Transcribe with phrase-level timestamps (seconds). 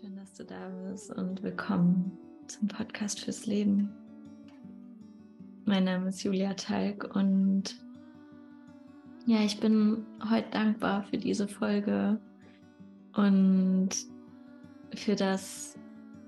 [0.00, 3.92] Schön, dass du da bist und willkommen zum Podcast fürs Leben.
[5.66, 7.76] Mein Name ist Julia Talg und
[9.24, 12.18] ja, ich bin heute dankbar für diese Folge
[13.14, 13.90] und
[14.96, 15.78] für das,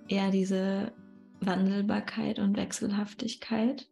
[0.08, 0.92] ja, diese
[1.40, 3.88] Wandelbarkeit und Wechselhaftigkeit.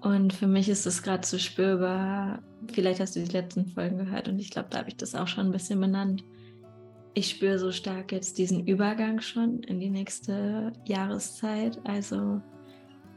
[0.00, 4.28] Und für mich ist es gerade so spürbar, vielleicht hast du die letzten Folgen gehört
[4.28, 6.24] und ich glaube, da habe ich das auch schon ein bisschen benannt
[7.14, 11.78] ich spüre so stark jetzt diesen Übergang schon in die nächste Jahreszeit.
[11.84, 12.40] Also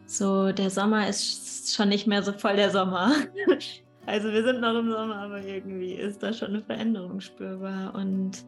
[0.05, 3.13] so der Sommer ist schon nicht mehr so voll der Sommer.
[4.08, 7.95] Also wir sind noch im Sommer, aber irgendwie ist da schon eine Veränderung spürbar.
[7.95, 8.45] Und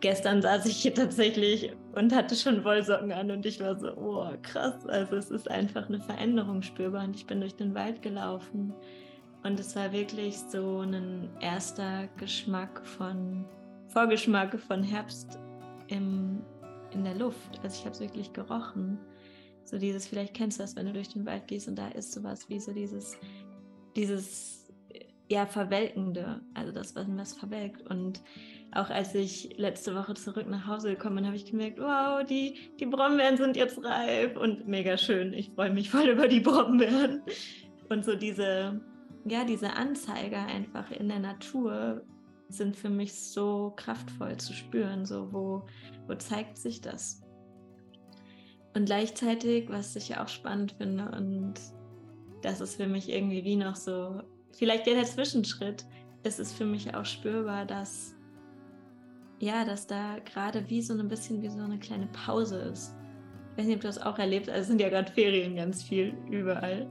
[0.00, 4.26] gestern saß ich hier tatsächlich und hatte schon Wollsocken an und ich war so, oh
[4.42, 4.84] krass.
[4.88, 8.74] Also es ist einfach eine Veränderung spürbar und ich bin durch den Wald gelaufen.
[9.44, 13.44] Und es war wirklich so ein erster Geschmack von
[13.88, 15.38] Vorgeschmack von Herbst
[15.88, 16.42] im,
[16.92, 17.60] in der Luft.
[17.62, 18.98] Also ich habe es wirklich gerochen.
[19.64, 22.12] So dieses, vielleicht kennst du das, wenn du durch den Wald gehst und da ist
[22.12, 23.18] sowas wie so dieses,
[23.96, 24.66] dieses
[25.28, 27.82] ja, Verwelkende, also das, was was verwelkt.
[27.90, 28.22] Und
[28.72, 32.54] auch als ich letzte Woche zurück nach Hause gekommen bin, habe ich gemerkt, wow, die,
[32.78, 35.32] die Brombeeren sind jetzt reif und mega schön.
[35.32, 37.22] Ich freue mich voll über die Brombeeren.
[37.88, 38.80] Und so diese,
[39.24, 42.02] ja, diese Anzeiger einfach in der Natur,
[42.48, 45.04] sind für mich so kraftvoll zu spüren.
[45.04, 45.66] So, wo,
[46.06, 47.22] wo zeigt sich das?
[48.74, 51.54] Und gleichzeitig, was ich auch spannend finde, und
[52.42, 54.20] das ist für mich irgendwie wie noch so,
[54.52, 55.84] vielleicht der Zwischenschritt,
[56.22, 58.16] es ist für mich auch spürbar, dass
[59.38, 62.94] ja, dass da gerade wie so ein bisschen wie so eine kleine Pause ist.
[63.52, 65.82] Ich weiß nicht, ob du das auch erlebt also es sind ja gerade Ferien ganz
[65.82, 66.90] viel überall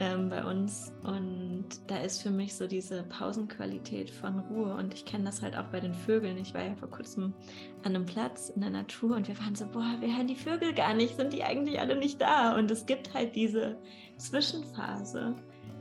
[0.00, 0.92] ähm, bei uns.
[1.02, 4.74] Und da ist für mich so diese Pausenqualität von Ruhe.
[4.74, 6.38] Und ich kenne das halt auch bei den Vögeln.
[6.38, 7.34] Ich war ja vor kurzem
[7.82, 10.74] an einem Platz in der Natur und wir waren so, boah, wir hören die Vögel
[10.74, 12.56] gar nicht, sind die eigentlich alle nicht da?
[12.56, 13.76] Und es gibt halt diese
[14.16, 15.34] Zwischenphase,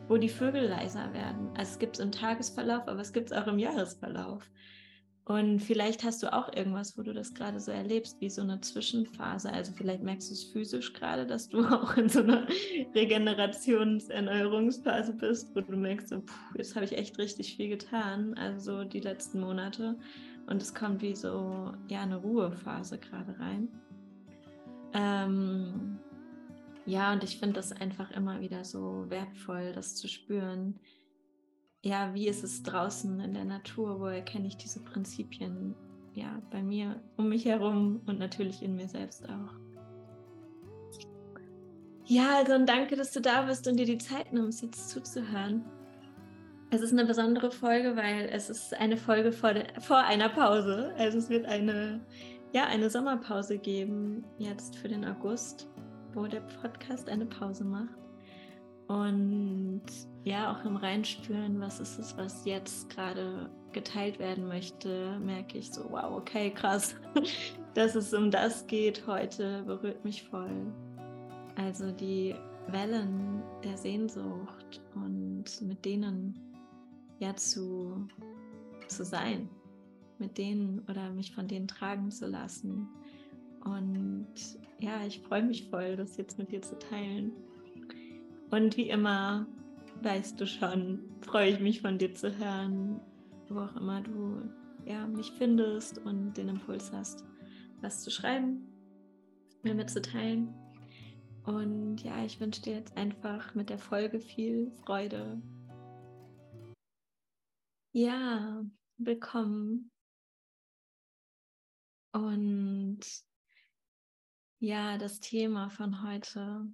[0.07, 1.49] wo die Vögel leiser werden.
[1.57, 4.49] Also es gibt es im Tagesverlauf, aber es gibt es auch im Jahresverlauf.
[5.27, 8.61] Und vielleicht hast du auch irgendwas, wo du das gerade so erlebst, wie so eine
[8.61, 9.51] Zwischenphase.
[9.51, 12.47] Also vielleicht merkst du es physisch gerade, dass du auch in so einer
[12.95, 18.85] Regenerations-Erneuerungsphase bist, wo du merkst, so, puh, jetzt habe ich echt richtig viel getan, also
[18.85, 19.97] die letzten Monate.
[20.45, 23.67] Und es kommt wie so, ja, eine Ruhephase gerade rein.
[24.93, 25.99] Ähm,
[26.85, 30.79] ja, und ich finde das einfach immer wieder so wertvoll, das zu spüren,
[31.83, 33.99] ja, wie ist es draußen in der Natur?
[33.99, 35.75] Wo erkenne ich diese Prinzipien?
[36.13, 39.53] Ja, bei mir, um mich herum und natürlich in mir selbst auch.
[42.05, 45.65] Ja, also danke, dass du da bist und dir die Zeit nimmst, jetzt zuzuhören.
[46.69, 50.93] Es ist eine besondere Folge, weil es ist eine Folge vor, der, vor einer Pause.
[50.97, 52.01] Also es wird eine,
[52.53, 55.69] ja, eine Sommerpause geben jetzt für den August,
[56.13, 58.06] wo der Podcast eine Pause macht.
[58.87, 59.81] Und
[60.23, 65.71] ja, auch im Reinspüren, was ist es, was jetzt gerade geteilt werden möchte, merke ich
[65.71, 66.95] so, wow, okay, krass,
[67.73, 70.73] dass es um das geht heute, berührt mich voll.
[71.55, 72.33] Also die
[72.67, 76.39] Wellen der Sehnsucht und mit denen
[77.19, 78.07] ja zu,
[78.87, 79.49] zu sein,
[80.19, 82.87] mit denen oder mich von denen tragen zu lassen.
[83.63, 84.27] Und
[84.79, 87.31] ja, ich freue mich voll, das jetzt mit dir zu teilen.
[88.49, 89.45] Und wie immer,
[90.03, 93.01] weißt du schon, freue ich mich von dir zu hören,
[93.49, 94.41] wo auch immer du
[94.85, 97.25] ja, mich findest und den Impuls hast,
[97.81, 98.65] was zu schreiben,
[99.63, 100.53] mir mitzuteilen.
[101.43, 105.41] Und ja, ich wünsche dir jetzt einfach mit der Folge viel Freude.
[107.91, 108.63] Ja,
[108.97, 109.91] willkommen.
[112.13, 112.99] Und
[114.59, 116.67] ja, das Thema von heute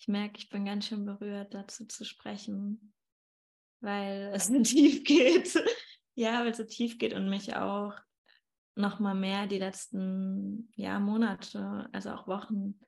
[0.00, 2.94] ich merke, ich bin ganz schön berührt, dazu zu sprechen,
[3.80, 5.54] weil es so tief geht.
[6.14, 7.92] ja, weil es so tief geht und mich auch
[8.76, 12.80] noch mal mehr die letzten ja, Monate, also auch Wochen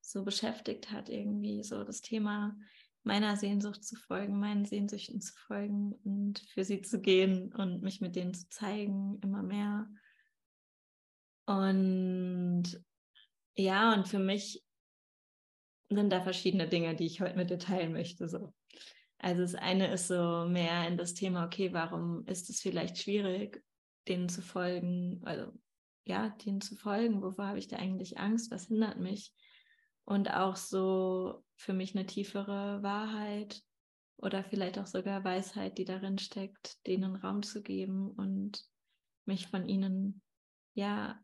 [0.00, 2.54] so beschäftigt hat, irgendwie so das Thema
[3.02, 8.02] meiner Sehnsucht zu folgen, meinen Sehnsüchten zu folgen und für sie zu gehen und mich
[8.02, 9.88] mit denen zu zeigen, immer mehr.
[11.46, 12.64] Und
[13.54, 14.67] ja, und für mich
[15.90, 18.28] sind da verschiedene Dinge, die ich heute mit dir teilen möchte.
[18.28, 18.52] So.
[19.18, 23.62] Also das eine ist so mehr in das Thema, okay, warum ist es vielleicht schwierig,
[24.06, 25.52] denen zu folgen, also
[26.04, 29.32] ja, denen zu folgen, wovor habe ich da eigentlich Angst, was hindert mich?
[30.04, 33.62] Und auch so für mich eine tiefere Wahrheit
[34.16, 38.64] oder vielleicht auch sogar Weisheit, die darin steckt, denen Raum zu geben und
[39.26, 40.22] mich von ihnen
[40.74, 41.20] ja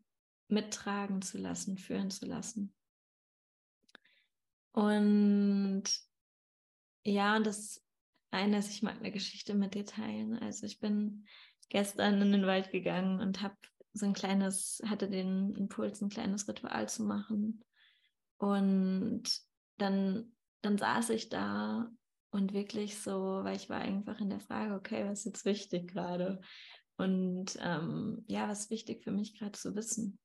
[0.49, 2.75] mittragen zu lassen, führen zu lassen.
[4.75, 5.85] Und
[7.05, 7.81] ja, und das
[8.32, 10.37] eine ist, ich mag eine Geschichte mit dir teilen.
[10.38, 11.26] Also ich bin
[11.69, 13.55] gestern in den Wald gegangen und habe
[13.93, 17.62] so ein kleines, hatte den Impuls, ein kleines Ritual zu machen.
[18.38, 19.23] Und
[19.79, 20.32] dann,
[20.62, 21.88] dann saß ich da
[22.31, 25.93] und wirklich so, weil ich war einfach in der Frage, okay, was ist jetzt wichtig
[25.93, 26.41] gerade?
[26.97, 30.19] Und ähm, ja, was ist wichtig für mich gerade zu wissen,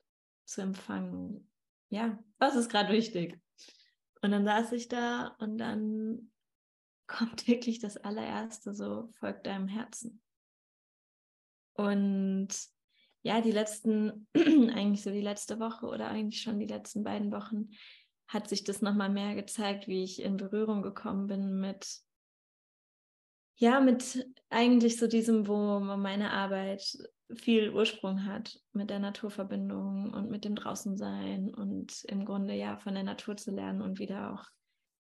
[0.45, 1.51] zu empfangen?
[1.89, 3.39] Ja, was ist gerade wichtig?
[4.21, 6.31] Und dann saß ich da und dann
[7.07, 10.21] kommt wirklich das allererste so, folgt deinem Herzen.
[11.73, 12.49] Und
[13.21, 17.69] ja, die letzten, eigentlich so die letzte Woche oder eigentlich schon die letzten beiden Wochen
[18.27, 22.01] hat sich das nochmal mehr gezeigt, wie ich in Berührung gekommen bin mit,
[23.59, 26.97] ja, mit eigentlich so diesem, wo meine Arbeit
[27.35, 32.95] viel Ursprung hat, mit der Naturverbindung und mit dem Draußensein und im Grunde ja von
[32.95, 34.45] der Natur zu lernen und wieder auch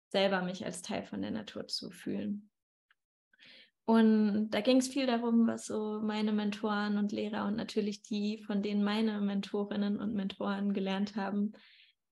[0.10, 2.50] selber mich als Teil von der Natur zu fühlen.
[3.86, 8.44] Und da ging es viel darum, was so meine Mentoren und Lehrer und natürlich die,
[8.46, 11.54] von denen meine Mentorinnen und Mentoren gelernt haben,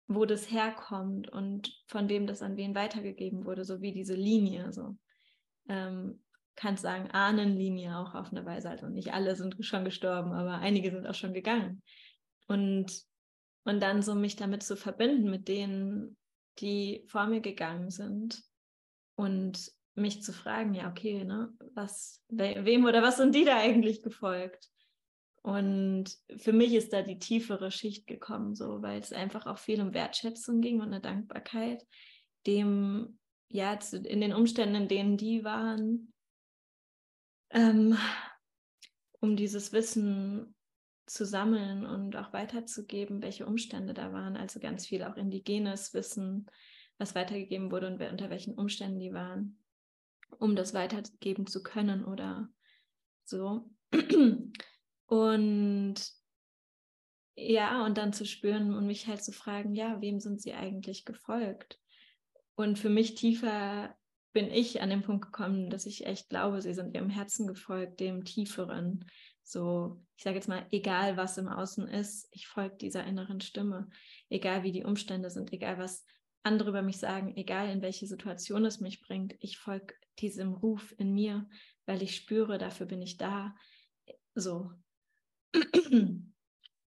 [0.06, 4.73] wo das herkommt und von wem das an wen weitergegeben wurde, so wie diese Linie.
[4.73, 4.97] So
[5.69, 6.21] ähm,
[6.56, 8.70] kannst sagen Ahnenlinie auch auf eine Weise.
[8.70, 11.82] Also nicht alle sind schon gestorben, aber einige sind auch schon gegangen.
[12.49, 13.06] Und
[13.67, 16.17] und dann so mich damit zu verbinden mit denen,
[16.61, 18.43] die vor mir gegangen sind
[19.17, 23.56] und mich zu fragen, ja okay, ne, was we, wem oder was sind die da
[23.56, 24.70] eigentlich gefolgt?
[25.43, 29.81] Und für mich ist da die tiefere Schicht gekommen, so, weil es einfach auch viel
[29.81, 31.85] um Wertschätzung ging und eine Dankbarkeit,
[32.47, 33.19] dem,
[33.49, 36.12] ja, in den Umständen, in denen die waren,
[37.50, 37.96] ähm,
[39.20, 40.54] um dieses Wissen
[41.06, 44.37] zu sammeln und auch weiterzugeben, welche Umstände da waren.
[44.37, 46.46] Also ganz viel auch indigenes Wissen,
[46.98, 49.62] was weitergegeben wurde und unter welchen Umständen die waren,
[50.38, 52.48] um das weitergeben zu können oder
[53.25, 53.70] so.
[55.06, 55.94] Und
[57.37, 61.04] ja, und dann zu spüren und mich halt zu fragen, ja, wem sind sie eigentlich
[61.04, 61.78] gefolgt?
[62.56, 63.94] Und für mich tiefer
[64.37, 68.00] bin ich an den Punkt gekommen, dass ich echt glaube, sie sind ihrem Herzen gefolgt,
[68.00, 69.06] dem tieferen.
[69.43, 73.88] So, ich sage jetzt mal, egal was im Außen ist, ich folge dieser inneren Stimme.
[74.29, 76.05] Egal wie die Umstände sind, egal was
[76.43, 80.94] andere über mich sagen, egal in welche Situation es mich bringt, ich folge diesem Ruf
[80.99, 81.49] in mir,
[81.87, 83.56] weil ich spüre, dafür bin ich da.
[84.35, 84.71] So,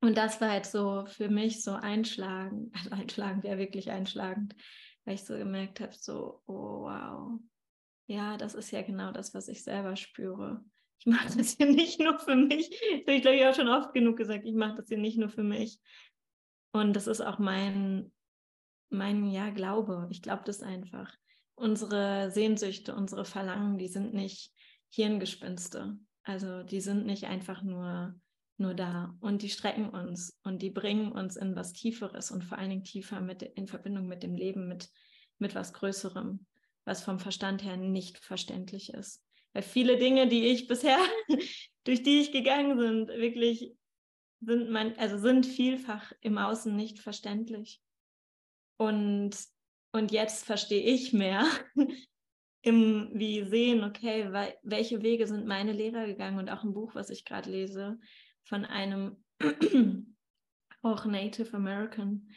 [0.01, 4.57] und das war halt so für mich so einschlagend, einschlagend wäre wirklich einschlagend,
[5.07, 7.41] weil ich so gemerkt habe, so, oh wow,
[8.07, 10.65] ja, das ist ja genau das, was ich selber spüre.
[10.99, 12.71] Ich mache das hier nicht nur für mich.
[12.71, 14.45] Das habe ich, glaube ich, auch schon oft genug gesagt.
[14.45, 15.81] Ich mache das hier nicht nur für mich.
[16.73, 18.13] Und das ist auch mein,
[18.91, 20.09] mein ja, Glaube.
[20.11, 21.13] Ich glaube das einfach.
[21.55, 24.53] Unsere Sehnsüchte, unsere Verlangen, die sind nicht
[24.91, 25.99] Hirngespinste.
[26.23, 28.19] Also die sind nicht einfach nur
[28.59, 32.59] nur da und die strecken uns und die bringen uns in was Tieferes und vor
[32.59, 34.89] allen Dingen tiefer mit, in Verbindung mit dem Leben, mit,
[35.39, 36.47] mit was Größerem,
[36.85, 39.23] was vom Verstand her nicht verständlich ist.
[39.53, 40.99] Weil viele Dinge, die ich bisher,
[41.85, 43.75] durch die ich gegangen bin, wirklich
[44.41, 47.81] sind mein, also sind vielfach im Außen nicht verständlich.
[48.79, 49.37] Und,
[49.93, 51.47] und jetzt verstehe ich mehr,
[52.63, 54.31] im wie sehen, okay,
[54.63, 57.99] welche Wege sind meine Lehrer gegangen und auch im Buch, was ich gerade lese,
[58.47, 59.23] von einem
[60.83, 62.31] auch Native American,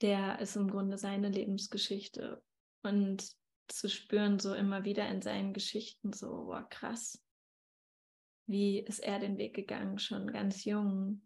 [0.00, 2.42] der ist im Grunde seine Lebensgeschichte
[2.82, 3.28] und
[3.68, 7.22] zu spüren so immer wieder in seinen Geschichten so, wow, krass,
[8.46, 11.22] wie ist er den Weg gegangen, schon ganz jung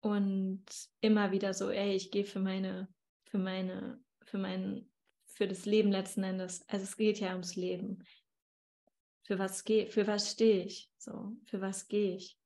[0.00, 0.64] und
[1.00, 2.88] immer wieder so, ey, ich gehe für meine,
[3.24, 4.88] für meine, für mein,
[5.26, 8.04] für das Leben letzten Endes, also es geht ja ums Leben.
[9.24, 10.90] Für was gehe, für was stehe ich?
[10.96, 12.38] So, für was gehe ich?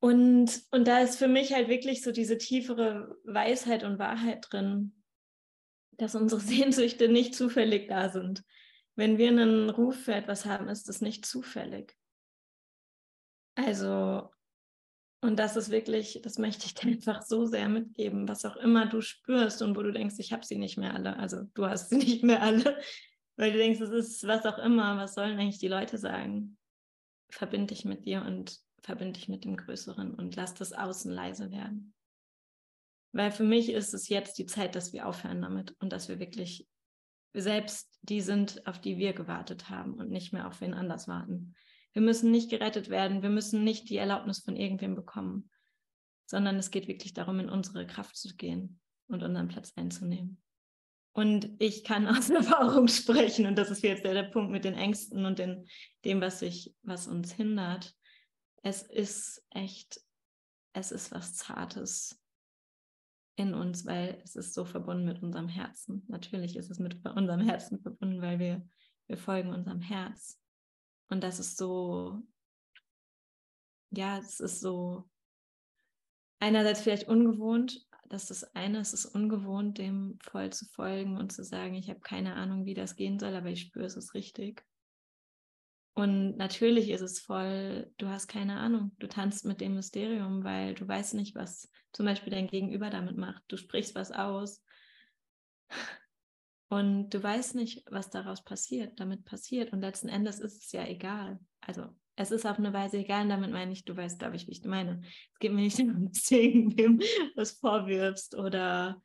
[0.00, 4.94] Und, und da ist für mich halt wirklich so diese tiefere Weisheit und Wahrheit drin,
[5.92, 8.42] dass unsere Sehnsüchte nicht zufällig da sind.
[8.96, 11.96] Wenn wir einen Ruf für etwas haben, ist das nicht zufällig.
[13.54, 14.30] Also,
[15.22, 18.86] und das ist wirklich, das möchte ich dir einfach so sehr mitgeben, was auch immer
[18.86, 21.90] du spürst und wo du denkst, ich habe sie nicht mehr alle, also du hast
[21.90, 22.80] sie nicht mehr alle,
[23.36, 26.56] weil du denkst, es ist was auch immer, was sollen eigentlich die Leute sagen?
[27.30, 31.50] Verbind dich mit dir und verbinde dich mit dem Größeren und lass das Außen leise
[31.50, 31.94] werden.
[33.12, 36.18] Weil für mich ist es jetzt die Zeit, dass wir aufhören damit und dass wir
[36.20, 36.68] wirklich
[37.32, 41.54] selbst die sind, auf die wir gewartet haben und nicht mehr auf wen anders warten.
[41.92, 45.50] Wir müssen nicht gerettet werden, wir müssen nicht die Erlaubnis von irgendwem bekommen.
[46.26, 50.40] sondern es geht wirklich darum, in unsere Kraft zu gehen und unseren Platz einzunehmen.
[51.12, 54.74] Und ich kann aus Erfahrung sprechen, und das ist jetzt der, der Punkt mit den
[54.74, 55.66] Ängsten und den,
[56.04, 57.96] dem, was, ich, was uns hindert.
[58.62, 60.00] Es ist echt,
[60.72, 62.20] es ist was Zartes
[63.36, 66.04] in uns, weil es ist so verbunden mit unserem Herzen.
[66.08, 68.68] Natürlich ist es mit unserem Herzen verbunden, weil wir,
[69.06, 70.38] wir folgen unserem Herz.
[71.08, 72.22] Und das ist so,
[73.90, 75.08] ja, es ist so
[76.38, 81.32] einerseits vielleicht ungewohnt, das ist das eine, es ist ungewohnt, dem voll zu folgen und
[81.32, 84.14] zu sagen, ich habe keine Ahnung, wie das gehen soll, aber ich spüre, es ist
[84.14, 84.64] richtig.
[85.94, 90.74] Und natürlich ist es voll, du hast keine Ahnung, du tanzt mit dem Mysterium, weil
[90.74, 93.42] du weißt nicht, was zum Beispiel dein Gegenüber damit macht.
[93.48, 94.62] Du sprichst was aus
[96.68, 99.72] und du weißt nicht, was daraus passiert, damit passiert.
[99.72, 101.40] Und letzten Endes ist es ja egal.
[101.60, 104.46] Also es ist auf eine Weise egal, und damit meine ich, du weißt, glaube ich,
[104.46, 105.00] wie ich meine.
[105.02, 107.00] Es geht mir nicht darum, dass du irgendwem
[107.34, 109.02] was vorwirfst oder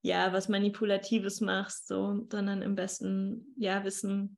[0.00, 4.36] ja, was Manipulatives machst, so, sondern im besten ja, Wissen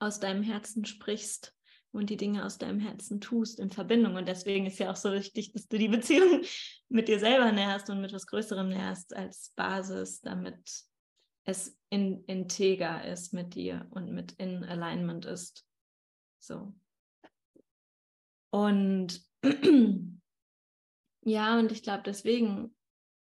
[0.00, 1.54] aus deinem Herzen sprichst
[1.92, 4.16] und die Dinge aus deinem Herzen tust in Verbindung.
[4.16, 6.42] Und deswegen ist ja auch so wichtig, dass du die Beziehung
[6.88, 10.84] mit dir selber nährst und mit was Größerem nährst als Basis, damit
[11.44, 15.66] es in, integer ist mit dir und mit in Alignment ist.
[16.38, 16.74] So.
[18.50, 19.22] Und
[21.22, 22.74] ja, und ich glaube deswegen,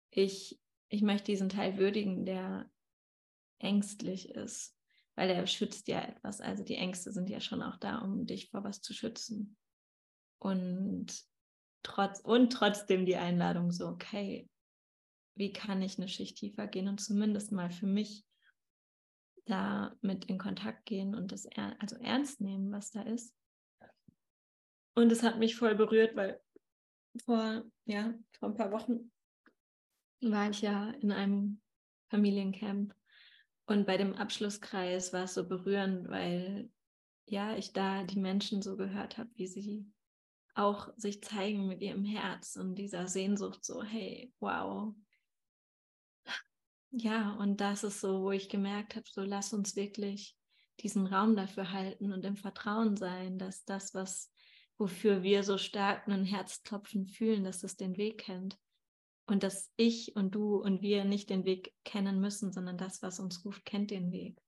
[0.09, 2.69] ich, ich möchte diesen Teil würdigen, der
[3.59, 4.75] ängstlich ist,
[5.15, 6.41] weil er schützt ja etwas.
[6.41, 9.57] Also die Ängste sind ja schon auch da, um dich vor was zu schützen.
[10.39, 11.07] Und,
[11.83, 14.49] trotz, und trotzdem die Einladung so, okay,
[15.35, 18.25] wie kann ich eine Schicht tiefer gehen und zumindest mal für mich
[19.45, 23.35] da mit in Kontakt gehen und das er, also ernst nehmen, was da ist.
[24.95, 26.39] Und es hat mich voll berührt, weil
[27.25, 29.11] vor, ja, vor ein paar Wochen
[30.21, 31.61] war ich ja in einem
[32.09, 32.95] Familiencamp
[33.65, 36.69] und bei dem Abschlusskreis war es so berührend, weil
[37.25, 39.85] ja, ich da die Menschen so gehört habe, wie sie
[40.55, 44.93] auch sich zeigen mit ihrem Herz und dieser Sehnsucht so, hey, wow.
[46.91, 50.37] Ja, und das ist so, wo ich gemerkt habe, so lass uns wirklich
[50.79, 54.31] diesen Raum dafür halten und im Vertrauen sein, dass das, was
[54.77, 58.57] wofür wir so stark einen Herzklopfen fühlen, dass es den Weg kennt.
[59.25, 63.19] Und dass ich und du und wir nicht den Weg kennen müssen, sondern das, was
[63.19, 64.41] uns ruft, kennt den Weg.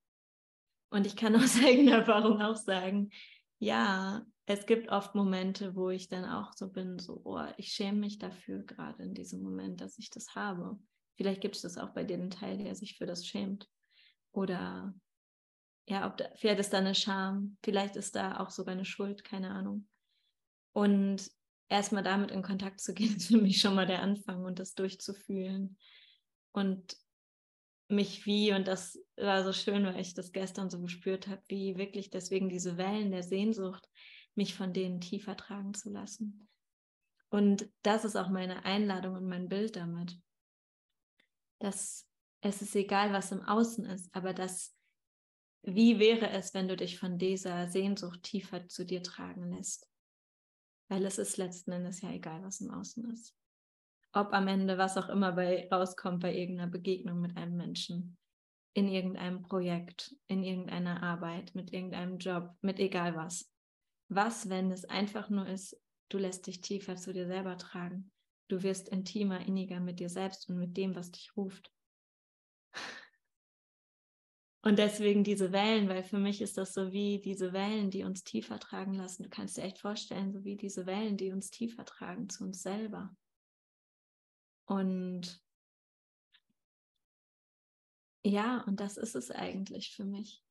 [0.90, 3.10] Und ich kann aus eigener Erfahrung auch sagen,
[3.60, 8.00] ja, es gibt oft Momente, wo ich dann auch so bin, so, oh, ich schäme
[8.00, 10.78] mich dafür gerade in diesem Moment, dass ich das habe.
[11.16, 13.68] Vielleicht gibt es das auch bei dir einen Teil, der sich für das schämt.
[14.32, 14.94] Oder
[15.88, 19.24] ja, ob da, vielleicht ist da eine Scham, vielleicht ist da auch sogar eine Schuld,
[19.24, 19.88] keine Ahnung.
[20.74, 21.32] Und
[21.70, 24.76] erstmal damit in Kontakt zu gehen, ist für mich schon mal der Anfang und das
[24.76, 25.78] durchzufühlen.
[26.52, 26.98] Und
[27.88, 31.78] mich wie, und das war so schön, weil ich das gestern so gespürt habe, wie
[31.78, 33.88] wirklich deswegen diese Wellen der Sehnsucht,
[34.34, 36.48] mich von denen tiefer tragen zu lassen.
[37.30, 40.18] Und das ist auch meine Einladung und mein Bild damit.
[41.60, 42.08] Dass
[42.42, 44.76] es ist egal, was im Außen ist, aber dass,
[45.64, 49.90] wie wäre es, wenn du dich von dieser Sehnsucht tiefer zu dir tragen lässt?
[50.88, 53.36] Weil es ist letzten Endes ja egal, was im Außen ist.
[54.14, 58.18] Ob am Ende was auch immer bei rauskommt bei irgendeiner Begegnung mit einem Menschen,
[58.74, 63.52] in irgendeinem Projekt, in irgendeiner Arbeit, mit irgendeinem Job, mit egal was.
[64.10, 68.12] Was, wenn es einfach nur ist, du lässt dich tiefer zu dir selber tragen.
[68.48, 71.72] Du wirst intimer, inniger mit dir selbst und mit dem, was dich ruft.
[74.66, 78.24] Und deswegen diese Wellen, weil für mich ist das so wie diese Wellen, die uns
[78.24, 79.22] tiefer tragen lassen.
[79.22, 82.64] Du kannst dir echt vorstellen, so wie diese Wellen, die uns tiefer tragen zu uns
[82.64, 83.16] selber.
[84.66, 85.40] Und
[88.24, 90.44] ja, und das ist es eigentlich für mich.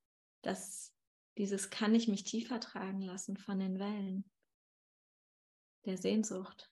[0.42, 0.94] dass
[1.36, 4.30] dieses kann ich mich tiefer tragen lassen von den Wellen
[5.86, 6.70] der Sehnsucht.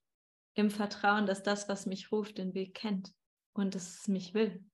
[0.55, 3.13] Im Vertrauen, dass das, was mich ruft, den Weg kennt
[3.53, 4.65] und es mich will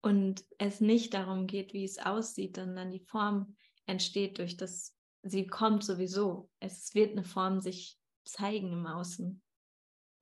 [0.00, 5.46] und es nicht darum geht, wie es aussieht, sondern die Form entsteht durch das, sie
[5.46, 6.50] kommt sowieso.
[6.60, 9.42] Es wird eine Form sich zeigen im Außen.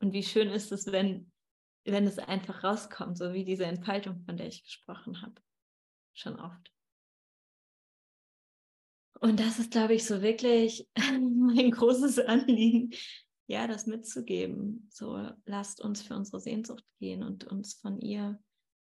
[0.00, 1.30] Und wie schön ist es, wenn,
[1.85, 5.35] wenn es einfach rauskommt, so wie diese Entfaltung, von der ich gesprochen habe.
[6.14, 6.73] Schon oft.
[9.21, 12.90] Und das ist, glaube ich, so wirklich mein großes Anliegen,
[13.47, 14.88] ja, das mitzugeben.
[14.90, 18.38] So, lasst uns für unsere Sehnsucht gehen und uns von ihr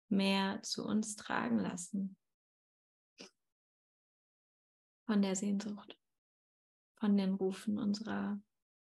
[0.08, 2.16] mehr zu uns tragen lassen.
[5.06, 5.96] Von der Sehnsucht,
[6.98, 8.40] von den Rufen unserer,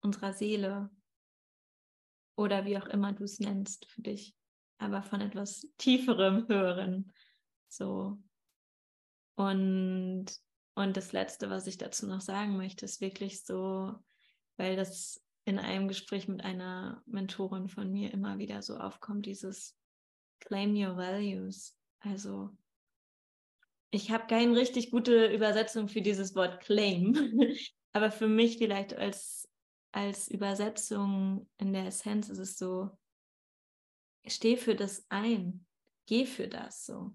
[0.00, 0.90] unserer Seele,
[2.36, 4.36] oder wie auch immer du es nennst für dich,
[4.78, 7.12] aber von etwas tieferem Hören.
[7.68, 8.22] So.
[9.36, 10.26] Und,
[10.74, 13.94] und das Letzte, was ich dazu noch sagen möchte, ist wirklich so,
[14.56, 19.76] weil das in einem Gespräch mit einer Mentorin von mir immer wieder so aufkommt, dieses
[20.40, 21.76] Claim Your Values.
[22.00, 22.50] Also
[23.90, 27.40] ich habe keine richtig gute Übersetzung für dieses Wort Claim,
[27.92, 29.48] aber für mich vielleicht als,
[29.92, 32.90] als Übersetzung in der Essenz ist es so,
[34.26, 35.66] steh für das ein,
[36.06, 37.12] geh für das so.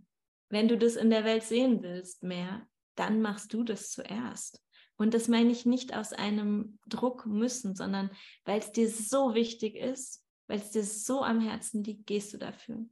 [0.50, 4.62] Wenn du das in der Welt sehen willst mehr, dann machst du das zuerst.
[4.98, 8.12] Und das meine ich nicht aus einem Druck müssen, sondern
[8.44, 12.38] weil es dir so wichtig ist, weil es dir so am Herzen liegt, gehst du
[12.38, 12.86] dafür.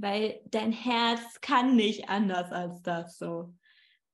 [0.00, 3.54] Weil dein Herz kann nicht anders als das so.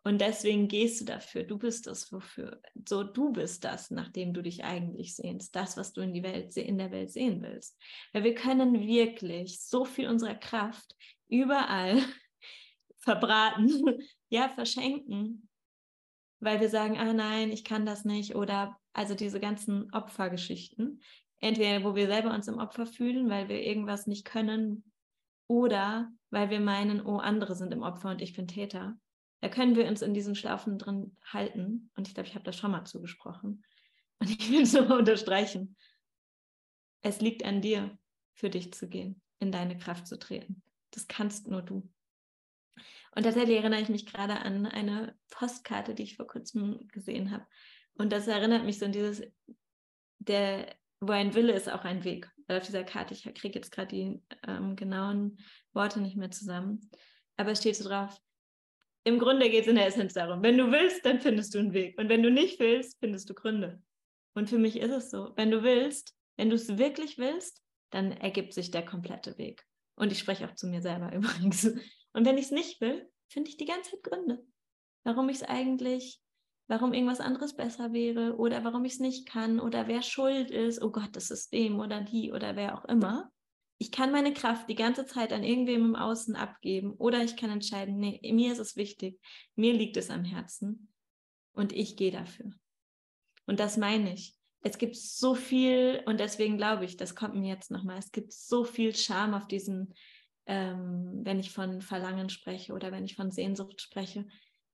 [0.02, 1.42] Und deswegen gehst du dafür.
[1.42, 2.60] Du bist das, wofür.
[2.88, 5.54] So, du bist das, nachdem du dich eigentlich sehnst.
[5.54, 7.76] Das, was du in, die Welt, in der Welt sehen willst.
[8.12, 10.94] Weil wir können wirklich so viel unserer Kraft
[11.28, 12.00] überall
[12.98, 15.48] verbraten, ja, verschenken,
[16.40, 21.02] weil wir sagen, ah nein, ich kann das nicht oder also diese ganzen Opfergeschichten,
[21.40, 24.84] entweder wo wir selber uns im Opfer fühlen, weil wir irgendwas nicht können
[25.48, 28.98] oder weil wir meinen, oh, andere sind im Opfer und ich bin Täter.
[29.40, 32.56] Da können wir uns in diesen Schlaufen drin halten und ich glaube, ich habe das
[32.56, 33.64] schon mal zugesprochen
[34.18, 35.76] und ich will es nochmal unterstreichen.
[37.02, 37.96] Es liegt an dir,
[38.34, 40.62] für dich zu gehen, in deine Kraft zu treten.
[40.90, 41.88] Das kannst nur du.
[43.14, 47.46] Und tatsächlich erinnere ich mich gerade an eine Postkarte, die ich vor kurzem gesehen habe.
[47.94, 49.22] Und das erinnert mich so an dieses,
[50.18, 52.30] der, wo ein Wille ist, auch ein Weg.
[52.46, 55.38] Weil auf dieser Karte, ich kriege jetzt gerade die ähm, genauen
[55.72, 56.90] Worte nicht mehr zusammen,
[57.36, 58.20] aber es steht so drauf,
[59.04, 61.72] im Grunde geht es in der Essenz darum, wenn du willst, dann findest du einen
[61.72, 61.96] Weg.
[61.98, 63.80] Und wenn du nicht willst, findest du Gründe.
[64.34, 68.10] Und für mich ist es so, wenn du willst, wenn du es wirklich willst, dann
[68.12, 69.64] ergibt sich der komplette Weg.
[69.94, 71.64] Und ich spreche auch zu mir selber übrigens.
[72.12, 74.44] Und wenn ich es nicht will, finde ich die ganze Zeit Gründe,
[75.04, 76.20] warum ich es eigentlich,
[76.68, 80.82] warum irgendwas anderes besser wäre oder warum ich es nicht kann oder wer schuld ist,
[80.82, 83.30] oh Gott, das System oder die oder wer auch immer.
[83.78, 87.50] Ich kann meine Kraft die ganze Zeit an irgendwem im Außen abgeben oder ich kann
[87.50, 89.20] entscheiden, nee, mir ist es wichtig,
[89.54, 90.88] mir liegt es am Herzen
[91.52, 92.50] und ich gehe dafür.
[93.46, 94.34] Und das meine ich.
[94.62, 98.32] Es gibt so viel, und deswegen glaube ich, das kommt mir jetzt nochmal, es gibt
[98.32, 99.94] so viel Scham auf diesen
[100.46, 104.26] ähm, wenn ich von Verlangen spreche oder wenn ich von Sehnsucht spreche.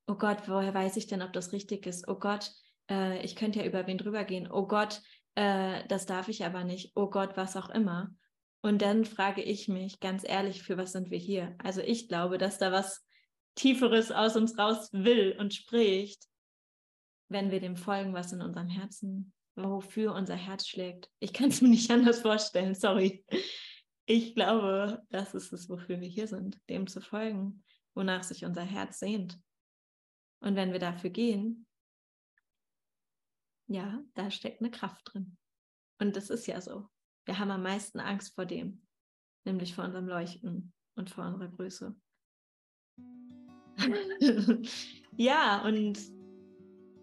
[0.06, 2.08] Oh Gott, woher weiß ich denn, ob das richtig ist?
[2.08, 2.50] Oh Gott,
[2.90, 4.50] äh, ich könnte ja über wen drüber gehen.
[4.50, 5.00] Oh Gott,
[5.34, 6.92] äh, das darf ich aber nicht.
[6.94, 8.14] Oh Gott, was auch immer.
[8.62, 11.54] Und dann frage ich mich ganz ehrlich, für was sind wir hier?
[11.58, 13.04] Also ich glaube, dass da was
[13.54, 16.26] Tieferes aus uns raus will und spricht,
[17.28, 21.10] wenn wir dem folgen, was in unserem Herzen, wofür unser Herz schlägt.
[21.18, 23.24] Ich kann es mir nicht anders vorstellen, sorry
[24.06, 27.62] ich glaube, das ist es, wofür wir hier sind, dem zu folgen,
[27.94, 29.38] wonach sich unser Herz sehnt.
[30.42, 31.66] Und wenn wir dafür gehen,
[33.68, 35.36] ja, da steckt eine Kraft drin.
[36.00, 36.88] Und das ist ja so.
[37.24, 38.82] Wir haben am meisten Angst vor dem,
[39.44, 41.94] nämlich vor unserem Leuchten und vor unserer Größe.
[45.16, 45.98] ja, und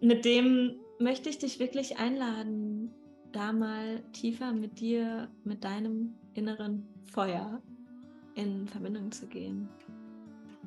[0.02, 2.94] mit dem möchte ich dich wirklich einladen,
[3.32, 7.62] da mal tiefer mit dir, mit deinem inneren Feuer
[8.34, 9.68] in Verbindung zu gehen.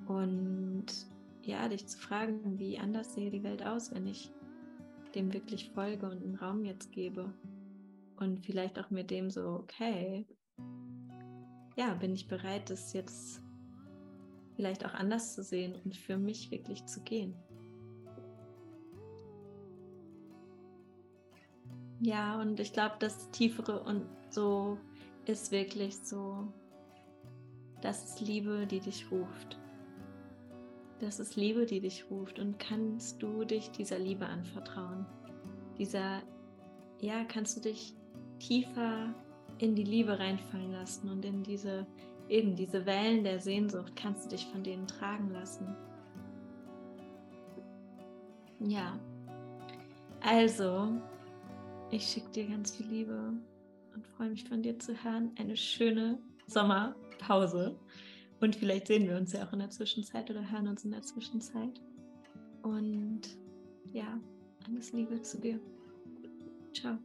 [0.08, 1.13] Und
[1.46, 4.32] ja, dich zu fragen, wie anders sehe die Welt aus, wenn ich
[5.14, 7.34] dem wirklich folge und einen Raum jetzt gebe.
[8.18, 10.26] Und vielleicht auch mit dem so, okay,
[11.76, 13.42] ja, bin ich bereit, das jetzt
[14.56, 17.36] vielleicht auch anders zu sehen und für mich wirklich zu gehen.
[22.00, 24.78] Ja, und ich glaube, das Tiefere und so
[25.26, 26.48] ist wirklich so,
[27.82, 29.58] das ist Liebe, die dich ruft.
[31.04, 32.40] Das ist Liebe, die dich ruft.
[32.40, 35.06] Und kannst du dich dieser Liebe anvertrauen?
[35.78, 36.22] Dieser,
[37.02, 37.94] ja, kannst du dich
[38.40, 39.14] tiefer
[39.58, 41.86] in die Liebe reinfallen lassen und in diese,
[42.30, 45.76] eben diese Wellen der Sehnsucht, kannst du dich von denen tragen lassen.
[48.62, 48.98] Ja.
[50.22, 50.88] Also,
[51.92, 53.34] ich schicke dir ganz viel Liebe
[53.94, 55.32] und freue mich von dir zu hören.
[55.38, 57.78] Eine schöne Sommerpause.
[58.44, 61.02] Und vielleicht sehen wir uns ja auch in der Zwischenzeit oder hören uns in der
[61.02, 61.80] Zwischenzeit.
[62.62, 63.22] Und
[63.94, 64.20] ja,
[64.68, 65.62] alles Liebe zu dir.
[66.74, 66.98] Ciao.